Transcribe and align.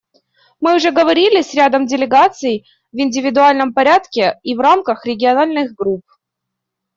Мы 0.59 0.75
уже 0.77 0.89
говорили 0.89 1.43
с 1.43 1.53
рядом 1.53 1.85
делегаций 1.85 2.67
в 2.91 2.95
индивидуальном 2.97 3.71
порядке 3.71 4.39
и 4.41 4.55
в 4.55 4.59
рамках 4.59 5.05
региональных 5.05 5.75
групп. 5.75 6.01